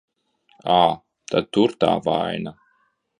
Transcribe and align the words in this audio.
Ā, 0.75 0.77
tad 1.33 1.51
tur 1.57 1.75
tā 1.85 1.91
vaina. 2.09 2.55